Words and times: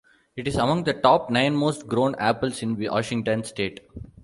It 0.35 0.47
is 0.47 0.55
among 0.55 0.85
the 0.85 0.95
top 0.95 1.29
nine 1.29 1.53
most 1.55 1.87
grown 1.87 2.15
apples 2.15 2.63
in 2.63 2.83
Washington 2.89 3.43
state. 3.43 3.81